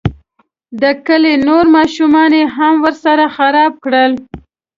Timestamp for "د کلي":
0.81-1.33